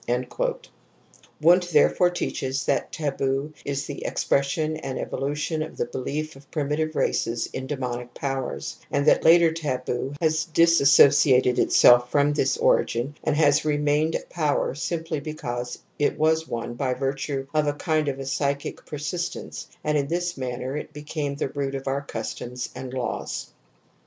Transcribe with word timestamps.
(Wjjudt 0.09 1.69
therefore 1.71 2.09
teaches 2.09 2.63
that 2.65 2.91
taboo 2.91 3.53
is 3.63 3.85
the 3.85 4.03
ex 4.03 4.23
(pression 4.23 4.77
and 4.77 4.97
evolution 4.97 5.61
of 5.61 5.77
the 5.77 5.85
belief 5.85 6.35
of 6.35 6.49
primitive 6.49 6.95
/ 6.95 6.95
races 6.95 7.47
in 7.53 7.67
demonic 7.67 8.15
powers, 8.15 8.77
and 8.89 9.05
that 9.05 9.23
later 9.23 9.51
taboo 9.51 10.15
/has 10.19 10.51
dissociated 10.53 11.59
itself 11.59 12.09
from 12.09 12.33
this 12.33 12.57
origin 12.57 13.13
and 13.23 13.35
has 13.35 13.59
(j^ 13.59 13.63
^ 13.63 13.65
remained 13.65 14.15
a 14.15 14.21
power 14.27 14.73
simply 14.73 15.19
because 15.19 15.77
it 15.99 16.17
was 16.17 16.47
one 16.47 16.73
by7 16.75 16.97
(virtue 16.97 17.47
of 17.53 17.67
a 17.67 17.73
kind 17.73 18.07
of 18.07 18.17
a 18.17 18.25
psychic 18.25 18.83
persistence 18.87 19.67
and 19.83 19.99
in 19.99 20.05
I 20.05 20.07
/^V^w^/ 20.07 20.09
/ 20.09 20.15
this 20.17 20.35
manner 20.35 20.75
it 20.77 20.93
became 20.93 21.35
the 21.35 21.49
root 21.49 21.75
of 21.75 21.87
our 21.87 22.01
customsj 22.01 22.69
and 22.73 22.91
laws. 22.91 23.51